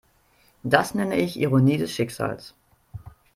[0.63, 2.55] Das nenne ich Ironie des Schicksals.